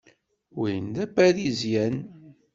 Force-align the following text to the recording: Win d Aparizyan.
Win 0.57 0.85
d 0.95 0.97
Aparizyan. 1.03 1.95